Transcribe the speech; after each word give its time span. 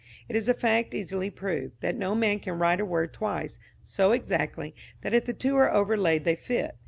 It 0.27 0.35
is 0.35 0.47
a 0.47 0.55
fact 0.55 0.95
easily 0.95 1.29
proved, 1.29 1.79
that 1.81 1.95
no 1.95 2.15
man 2.15 2.39
can 2.39 2.57
write 2.57 2.79
a 2.79 2.85
word 2.85 3.13
twice, 3.13 3.59
so 3.83 4.13
exactly, 4.13 4.73
that 5.01 5.13
if 5.13 5.25
the 5.25 5.31
two 5.35 5.55
are 5.57 5.71
overlaid 5.71 6.23
they 6.23 6.35
fit. 6.35 6.75